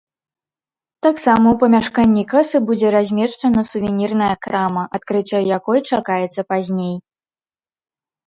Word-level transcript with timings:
Таксама 1.07 1.45
ў 1.51 1.55
памяшканні 1.63 2.23
касы 2.31 2.57
будзе 2.69 2.87
размешчана 2.95 3.61
сувенірная 3.71 4.31
крама, 4.45 4.83
адкрыццё 4.99 5.39
якой 5.57 5.79
чакаецца 5.99 6.41
пазней. 6.55 6.95